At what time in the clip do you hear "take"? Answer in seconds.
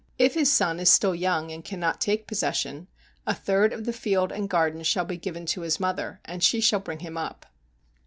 2.01-2.25